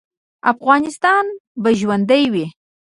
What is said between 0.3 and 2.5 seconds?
افغانستان به ژوندی وي